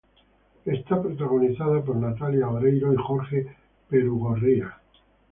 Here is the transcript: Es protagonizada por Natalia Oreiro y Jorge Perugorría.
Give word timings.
Es 0.65 0.81
protagonizada 0.81 1.79
por 1.85 1.95
Natalia 1.95 2.49
Oreiro 2.49 2.91
y 2.91 2.95
Jorge 2.97 3.55
Perugorría. 3.87 4.75